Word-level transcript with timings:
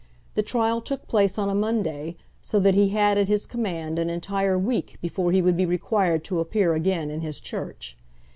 The 0.33 0.41
trial 0.41 0.81
took 0.81 1.07
place 1.07 1.37
on 1.37 1.47
a 1.47 1.53
Monday, 1.53 2.15
so 2.41 2.59
that 2.61 2.73
he 2.73 2.89
had 2.89 3.19
at 3.19 3.27
his 3.27 3.45
command 3.45 3.99
an 3.99 4.09
entire 4.09 4.57
week 4.57 4.97
before 4.99 5.31
he 5.31 5.43
would 5.43 5.55
be 5.55 5.65
required 5.67 6.23
to 6.23 6.39
appear 6.39 6.73
again 6.73 7.11
in 7.11 7.21
his 7.21 7.39
church. 7.39 7.95